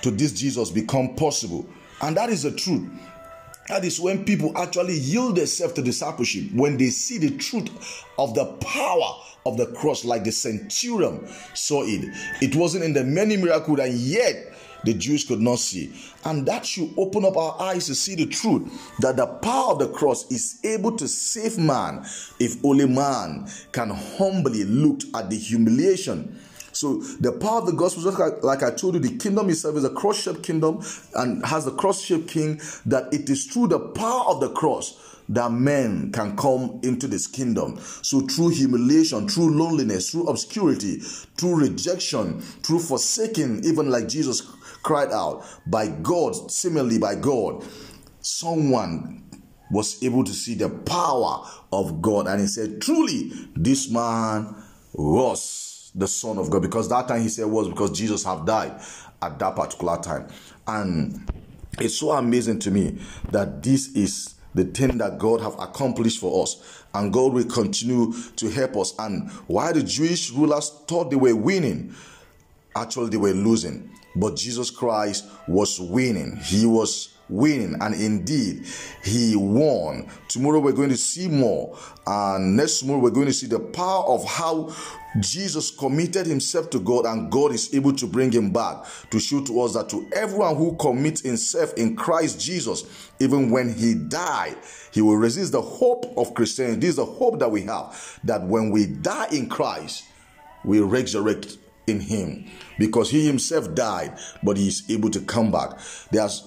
to 0.06 0.12
this 0.12 0.30
Jesus 0.30 0.70
become 0.70 1.16
possible. 1.16 1.66
And 2.00 2.16
that 2.16 2.30
is 2.30 2.44
the 2.44 2.52
truth. 2.52 2.88
That 3.68 3.84
is 3.84 3.98
when 3.98 4.24
people 4.24 4.56
actually 4.56 4.94
yield 4.94 5.36
themselves 5.36 5.74
to 5.74 5.82
discipleship, 5.82 6.52
when 6.54 6.76
they 6.76 6.90
see 6.90 7.18
the 7.18 7.36
truth 7.36 8.04
of 8.16 8.32
the 8.34 8.44
power 8.60 9.20
of 9.44 9.56
the 9.56 9.66
cross, 9.72 10.04
like 10.04 10.22
the 10.22 10.30
centurion 10.30 11.26
saw 11.54 11.82
it. 11.84 12.08
It 12.40 12.54
wasn't 12.54 12.84
in 12.84 12.92
the 12.92 13.02
many 13.02 13.36
miracles, 13.36 13.80
and 13.80 13.94
yet 13.94 14.54
the 14.84 14.94
Jews 14.94 15.24
could 15.24 15.40
not 15.40 15.58
see. 15.58 15.92
And 16.24 16.46
that 16.46 16.64
should 16.64 16.94
open 16.96 17.24
up 17.24 17.36
our 17.36 17.60
eyes 17.60 17.86
to 17.86 17.96
see 17.96 18.14
the 18.14 18.26
truth 18.26 18.70
that 19.00 19.16
the 19.16 19.26
power 19.26 19.72
of 19.72 19.80
the 19.80 19.88
cross 19.88 20.30
is 20.30 20.60
able 20.62 20.96
to 20.98 21.08
save 21.08 21.58
man 21.58 22.06
if 22.38 22.64
only 22.64 22.86
man 22.86 23.48
can 23.72 23.90
humbly 23.90 24.62
look 24.62 25.00
at 25.16 25.28
the 25.30 25.36
humiliation 25.36 26.38
so 26.76 26.98
the 27.20 27.32
power 27.32 27.58
of 27.60 27.66
the 27.66 27.72
gospel, 27.72 28.02
just 28.02 28.18
like, 28.18 28.42
like 28.42 28.62
I 28.62 28.70
told 28.70 28.94
you, 28.94 29.00
the 29.00 29.16
kingdom 29.16 29.48
itself 29.50 29.76
is 29.76 29.84
a 29.84 29.90
cross-shaped 29.90 30.42
kingdom 30.42 30.82
and 31.14 31.44
has 31.46 31.66
a 31.66 31.70
cross-shaped 31.70 32.28
king. 32.28 32.60
That 32.84 33.12
it 33.12 33.28
is 33.30 33.46
through 33.46 33.68
the 33.68 33.80
power 33.80 34.26
of 34.28 34.40
the 34.40 34.50
cross 34.50 35.02
that 35.28 35.50
men 35.50 36.12
can 36.12 36.36
come 36.36 36.78
into 36.84 37.08
this 37.08 37.26
kingdom. 37.26 37.78
So 38.02 38.20
through 38.20 38.50
humiliation, 38.50 39.28
through 39.28 39.58
loneliness, 39.58 40.10
through 40.10 40.28
obscurity, 40.28 40.98
through 41.36 41.56
rejection, 41.56 42.40
through 42.40 42.78
forsaking, 42.78 43.64
even 43.64 43.90
like 43.90 44.06
Jesus 44.06 44.42
cried 44.82 45.10
out, 45.10 45.44
by 45.66 45.88
God, 45.88 46.50
similarly 46.50 46.98
by 46.98 47.16
God, 47.16 47.64
someone 48.20 49.24
was 49.72 50.00
able 50.04 50.22
to 50.22 50.32
see 50.32 50.54
the 50.54 50.68
power 50.68 51.44
of 51.72 52.00
God. 52.00 52.28
And 52.28 52.40
he 52.40 52.46
said, 52.46 52.80
truly, 52.80 53.32
this 53.56 53.90
man 53.90 54.54
was 54.92 55.75
the 55.96 56.06
son 56.06 56.38
of 56.38 56.50
God. 56.50 56.62
Because 56.62 56.88
that 56.90 57.08
time 57.08 57.22
he 57.22 57.28
said 57.28 57.46
was 57.46 57.68
because 57.68 57.90
Jesus 57.90 58.22
have 58.24 58.44
died 58.46 58.80
at 59.22 59.38
that 59.38 59.56
particular 59.56 59.96
time. 59.96 60.28
And 60.66 61.28
it's 61.80 61.98
so 61.98 62.12
amazing 62.12 62.60
to 62.60 62.70
me 62.70 62.98
that 63.30 63.62
this 63.62 63.88
is 63.96 64.34
the 64.54 64.64
thing 64.64 64.98
that 64.98 65.18
God 65.18 65.40
have 65.40 65.58
accomplished 65.58 66.20
for 66.20 66.42
us. 66.42 66.84
And 66.94 67.12
God 67.12 67.32
will 67.32 67.44
continue 67.44 68.12
to 68.36 68.48
help 68.50 68.76
us. 68.76 68.94
And 68.98 69.30
while 69.48 69.72
the 69.72 69.82
Jewish 69.82 70.30
rulers 70.30 70.70
thought 70.86 71.10
they 71.10 71.16
were 71.16 71.34
winning, 71.36 71.94
actually 72.74 73.10
they 73.10 73.16
were 73.16 73.32
losing. 73.32 73.90
But 74.14 74.36
Jesus 74.36 74.70
Christ 74.70 75.26
was 75.46 75.78
winning. 75.78 76.36
He 76.36 76.64
was 76.64 77.15
winning. 77.28 77.76
And 77.80 77.94
indeed 77.94 78.66
he 79.02 79.36
won. 79.36 80.08
Tomorrow 80.28 80.60
we're 80.60 80.72
going 80.72 80.90
to 80.90 80.96
see 80.96 81.28
more. 81.28 81.78
And 82.06 82.56
next 82.56 82.80
tomorrow 82.80 83.00
we're 83.00 83.10
going 83.10 83.26
to 83.26 83.32
see 83.32 83.46
the 83.46 83.60
power 83.60 84.04
of 84.06 84.24
how 84.24 84.74
jesus 85.20 85.70
committed 85.70 86.26
himself 86.26 86.68
to 86.68 86.78
god 86.78 87.06
and 87.06 87.32
god 87.32 87.50
is 87.50 87.74
able 87.74 87.90
to 87.90 88.06
bring 88.06 88.30
him 88.30 88.50
back 88.50 88.84
to 89.08 89.18
show 89.18 89.42
to 89.42 89.62
us 89.62 89.72
that 89.72 89.88
to 89.88 90.06
everyone 90.14 90.54
who 90.54 90.76
commits 90.76 91.22
himself 91.22 91.72
in 91.74 91.96
christ 91.96 92.38
jesus 92.38 93.10
even 93.18 93.50
when 93.50 93.72
he 93.72 93.94
died 93.94 94.54
he 94.92 95.00
will 95.00 95.16
resist 95.16 95.52
the 95.52 95.62
hope 95.62 96.04
of 96.18 96.34
christianity. 96.34 96.80
This 96.80 96.90
is 96.90 96.96
the 96.96 97.06
hope 97.06 97.38
that 97.38 97.50
we 97.50 97.62
have 97.62 98.20
that 98.24 98.42
when 98.42 98.70
we 98.70 98.86
die 98.86 99.28
in 99.32 99.48
christ 99.48 100.04
we 100.64 100.80
resurrect 100.80 101.58
in 101.86 102.00
him. 102.00 102.44
Because 102.78 103.10
he 103.10 103.26
himself 103.26 103.74
died 103.74 104.18
but 104.42 104.56
he 104.56 104.68
is 104.68 104.84
able 104.90 105.10
to 105.10 105.20
come 105.20 105.50
back. 105.50 105.78
There's 106.10 106.44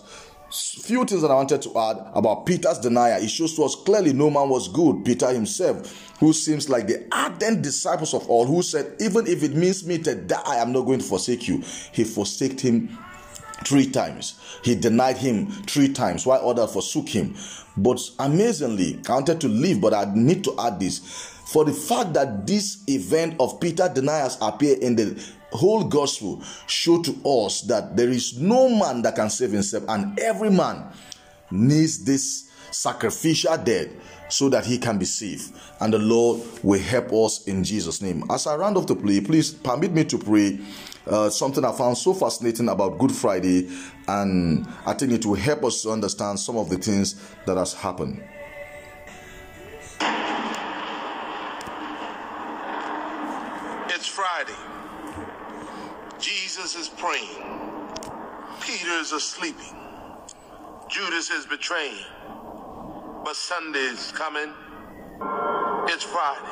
few 0.52 1.06
things 1.06 1.22
that 1.22 1.32
I 1.32 1.36
wanted 1.36 1.62
to 1.64 1.78
add 1.78 1.98
about 2.14 2.46
Peter's 2.46 2.80
denial. 2.80 3.22
It 3.22 3.30
shows 3.30 3.56
to 3.56 3.64
us 3.64 3.76
clearly 3.76 4.14
no 4.14 4.30
man 4.30 4.50
was 4.50 4.68
good. 4.68 5.06
Peter 5.06 5.32
himself, 5.32 6.16
who 6.20 6.34
seems 6.34 6.70
like 6.70 6.88
the 6.88 7.08
ardent 7.12 7.62
disciples 7.62 8.14
of 8.14 8.28
all, 8.30 8.46
who 8.46 8.62
said, 8.62 8.96
Even 9.00 9.28
if 9.28 9.44
it 9.44 9.54
means 9.54 9.86
me 9.86 9.98
to 10.00 10.16
die, 10.16 10.42
I 10.46 10.58
am 10.58 10.72
not 10.72 10.82
going 10.82 11.00
to 11.00 11.06
forsake 11.06 11.48
you. 11.48 11.64
He 11.92 12.04
forsaked 12.04 12.62
him 12.62 12.98
three 13.66 13.90
times. 13.90 14.40
He 14.64 14.76
denied 14.76 15.18
him 15.18 15.48
three 15.48 15.90
times 15.90 16.26
while 16.26 16.48
others 16.50 16.74
forsook 16.74 17.10
him. 17.10 17.36
But 17.78 18.00
amazingly, 18.20 19.00
I 19.08 19.14
wanted 19.14 19.42
to 19.42 19.48
leave, 19.48 19.82
but 19.82 19.94
I 19.94 20.12
need 20.14 20.44
to 20.46 20.56
add 20.60 20.80
this. 20.80 21.00
For 21.00 21.66
the 21.66 21.74
fact 21.74 22.14
that 22.14 22.46
this 22.46 22.84
event 22.88 23.36
of 23.40 23.60
Peter 23.60 23.90
denials 23.90 24.38
appear 24.42 24.78
in 24.80 24.96
the 24.96 25.24
whole 25.52 25.84
gospel 25.84 26.42
show 26.68 27.02
to 27.02 27.12
us 27.26 27.62
that 27.62 27.96
there 27.96 28.10
is 28.10 28.40
no 28.40 28.70
man 28.70 29.02
that 29.02 29.16
can 29.16 29.30
save 29.30 29.52
himself 29.52 29.84
and 29.88 30.20
every 30.20 30.50
man 30.50 30.86
needs 31.52 32.04
this 32.04 32.52
sacrificial 32.72 33.58
death 33.58 33.88
so 34.30 34.48
that 34.50 34.64
he 34.64 34.78
can 34.78 34.98
be 35.00 35.06
saved. 35.06 35.52
And 35.80 35.92
the 35.94 35.98
lord 35.98 36.42
will 36.64 36.80
help 36.80 37.12
us 37.14 37.48
in 37.48 37.64
jesus 37.64 38.02
name. 38.02 38.24
As 38.30 38.48
i 38.48 38.56
round 38.56 38.78
off 38.78 38.88
the 38.88 38.96
play 38.96 39.22
please 39.22 39.52
permit 39.52 39.92
me 39.92 40.04
to 40.06 40.18
pray 40.18 40.60
uh, 41.08 41.30
something 41.30 41.66
i 41.66 41.72
found 41.72 41.98
so 41.98 42.14
fascinating 42.14 42.70
about 42.70 43.00
good 43.00 43.12
friday 43.12 43.68
and 44.08 44.68
i 44.86 44.94
think 44.94 45.12
it 45.12 45.26
will 45.26 45.34
help 45.36 45.64
us 45.64 45.82
to 45.82 45.90
understand 45.90 46.40
some 46.40 46.56
of 46.58 46.70
the 46.70 46.78
things 46.78 47.20
that 47.46 47.58
has 47.58 47.74
happened 47.74 48.22
Jesus 56.70 56.88
is 56.88 57.00
praying. 57.00 57.74
Peter 58.62 58.92
is 59.02 59.12
asleep. 59.12 59.56
Judas 60.88 61.32
is 61.32 61.48
betraying. 61.48 61.98
But 63.26 63.36
Sunday's 63.36 64.12
coming. 64.12 64.54
It's 65.88 66.04
Friday. 66.04 66.46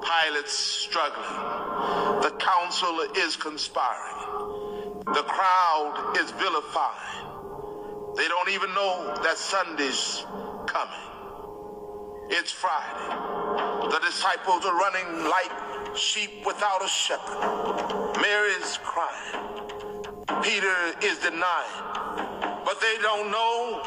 Pilate's 0.00 0.52
struggling. 0.52 2.22
The 2.22 2.36
council 2.38 3.00
is 3.16 3.34
conspiring. 3.34 5.02
The 5.06 5.24
crowd 5.26 6.14
is 6.20 6.30
vilifying. 6.30 8.14
They 8.16 8.28
don't 8.28 8.50
even 8.50 8.72
know 8.74 9.12
that 9.24 9.36
Sunday's 9.38 10.24
coming. 10.66 12.30
It's 12.30 12.52
Friday. 12.52 13.90
The 13.90 13.98
disciples 14.06 14.64
are 14.64 14.76
running 14.78 15.24
like 15.24 15.96
sheep 15.96 16.46
without 16.46 16.84
a 16.84 16.88
shepherd. 16.88 18.03
Mary's 18.24 18.78
crying. 18.78 19.36
Peter 20.42 20.78
is 21.02 21.18
denying. 21.18 21.76
But 22.64 22.80
they 22.80 22.96
don't 23.02 23.30
know 23.30 23.82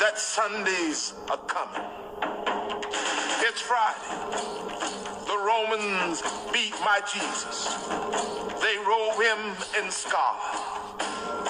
that 0.00 0.18
Sundays 0.18 1.12
are 1.30 1.36
coming. 1.36 1.84
It's 3.44 3.60
Friday. 3.60 4.00
The 5.26 5.36
Romans 5.36 6.22
beat 6.54 6.72
my 6.80 7.02
Jesus. 7.04 7.76
They 8.64 8.78
robe 8.78 9.20
him 9.20 9.40
in 9.78 9.90
scarlet. 9.90 10.40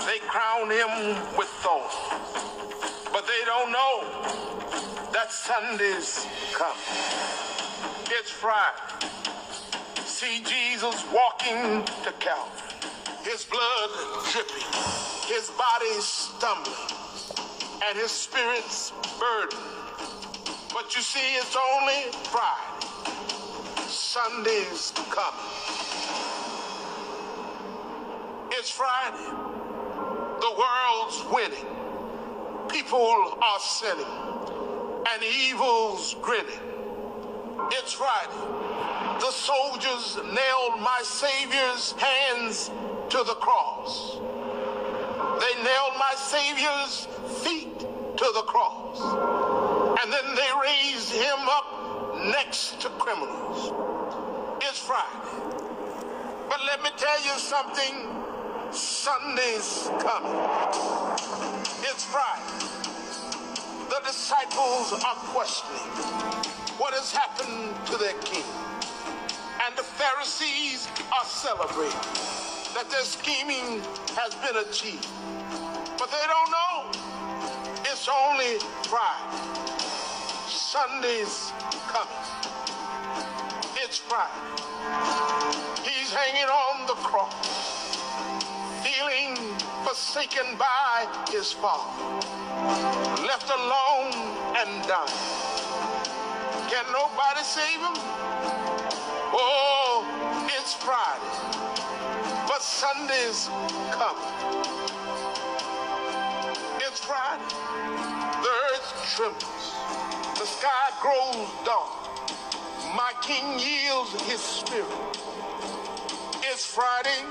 They 0.05 0.19
crown 0.27 0.69
him 0.69 0.91
with 1.39 1.47
thorns. 1.62 1.95
But 3.12 3.25
they 3.29 3.43
don't 3.45 3.71
know 3.71 4.03
that 5.12 5.31
Sunday's 5.31 6.27
coming. 6.53 6.91
It's 8.11 8.33
Friday 8.33 9.26
see 10.17 10.43
Jesus 10.45 11.05
walking 11.13 11.85
to 11.85 12.11
Calvary, 12.21 12.73
his 13.23 13.45
blood 13.45 13.91
dripping, 14.33 14.65
his 15.29 15.51
body 15.51 15.93
stumbling, 16.01 16.75
and 17.85 17.99
his 17.99 18.13
spirit's 18.13 18.95
burdened. 19.21 19.61
But 20.73 20.97
you 20.97 21.03
see, 21.03 21.35
it's 21.37 21.55
only 21.55 22.11
Friday. 22.31 22.87
Sunday's 23.89 24.95
coming. 25.11 25.51
It's 28.53 28.71
Friday. 28.71 29.23
The 30.41 30.53
world's 30.57 31.25
winning. 31.31 31.67
People 32.71 33.37
are 33.43 33.61
sinning. 33.61 34.07
And 35.13 35.23
evil's 35.23 36.17
grinning. 36.23 36.61
It's 37.71 37.93
Friday 37.93 38.66
the 39.21 39.31
soldiers 39.31 40.17
nailed 40.17 40.81
my 40.81 41.01
Savior's 41.03 41.93
hands 41.93 42.71
to 43.11 43.19
the 43.19 43.35
cross. 43.35 44.19
They 45.41 45.63
nailed 45.63 45.95
my 45.99 46.13
Savior's 46.17 47.07
feet 47.43 47.81
to 47.81 48.31
the 48.35 48.43
cross. 48.43 49.01
And 50.03 50.13
then 50.13 50.35
they 50.35 50.51
raised 50.63 51.13
him 51.13 51.39
up 51.49 52.17
next 52.27 52.81
to 52.83 52.89
criminals. 52.91 53.73
It's 54.63 54.79
Friday. 54.79 55.57
But 56.49 56.61
let 56.67 56.83
me 56.83 56.91
tell 56.97 57.23
you 57.25 57.39
something. 57.39 58.23
Sunday's 58.71 59.91
coming. 59.99 60.39
It's 61.83 62.05
Friday. 62.05 62.67
The 63.89 64.01
disciples 64.05 64.93
are 64.93 65.17
questioning 65.33 65.93
what 66.79 66.93
has 66.93 67.13
happened 67.13 67.75
to 67.87 67.97
their 67.97 68.13
king 68.21 68.45
the 69.77 69.83
Pharisees 69.83 70.89
are 71.12 71.25
celebrating 71.25 71.93
that 72.75 72.89
their 72.91 73.05
scheming 73.05 73.81
has 74.17 74.35
been 74.41 74.57
achieved. 74.57 75.07
But 75.99 76.11
they 76.11 76.27
don't 76.27 76.51
know 76.51 77.07
it's 77.89 78.09
only 78.09 78.59
Friday. 78.89 79.37
Sunday's 80.47 81.53
coming. 81.89 82.12
It's 83.77 83.99
Friday. 83.99 84.33
He's 85.83 86.12
hanging 86.12 86.49
on 86.49 86.87
the 86.87 86.95
cross, 86.95 87.97
feeling 88.85 89.37
forsaken 89.85 90.57
by 90.59 91.07
his 91.31 91.53
father, 91.53 91.91
left 93.27 93.51
alone 93.51 94.12
and 94.57 94.87
dying. 94.87 95.09
Can 96.69 96.85
nobody 96.93 97.43
save 97.43 97.81
him? 97.81 98.96
Oh, 99.38 100.49
it's 100.59 100.75
Friday. 100.75 101.31
but 102.49 102.62
Sunday's 102.62 103.49
coming. 103.92 104.57
It's 106.81 107.01
Friday. 107.01 107.44
The 108.27 108.49
earth 108.49 109.14
trembles. 109.16 109.75
The 110.38 110.46
sky 110.46 110.88
grows 111.03 111.49
dark. 111.64 111.90
My 112.96 113.12
King 113.22 113.59
yields 113.59 114.12
his 114.22 114.40
spirit. 114.40 114.88
It's 116.44 116.64
Friday. 116.66 117.25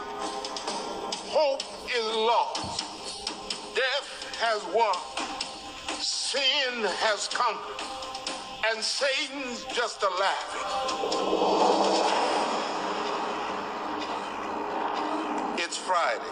Hope 1.30 1.64
is 1.88 2.06
lost. 2.16 3.28
Death 3.76 4.38
has 4.42 4.64
won. 4.76 4.96
Sin 6.02 6.84
has 7.02 7.28
conquered. 7.30 8.15
And 8.76 8.84
Satan's 8.84 9.64
just 9.74 10.04
a 10.04 10.10
laughing. 10.20 10.62
It's 15.58 15.78
Friday. 15.78 16.26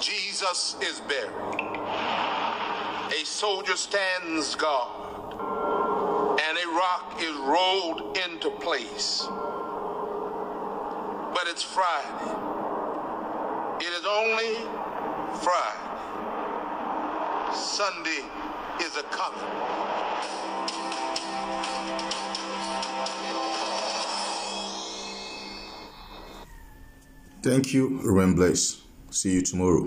Jesus 0.00 0.74
is 0.82 1.00
buried. 1.02 1.78
A 3.12 3.24
soldier 3.24 3.76
stands 3.76 4.56
guard, 4.56 5.34
and 6.40 6.58
a 6.58 6.68
rock 6.74 7.14
is 7.20 7.36
rolled 7.36 8.18
into 8.18 8.50
place. 8.58 9.24
But 11.32 11.46
it's 11.46 11.62
Friday. 11.62 12.32
It 13.78 13.92
is 13.92 14.04
only 14.04 14.56
Friday. 15.44 15.86
Sunday 17.54 18.24
is 18.80 18.96
a 18.96 19.02
coming. 19.04 19.40
Thank 27.42 27.72
you, 27.72 28.00
Remain 28.02 28.34
blessed. 28.34 28.82
See 29.10 29.32
you 29.32 29.42
tomorrow. 29.42 29.84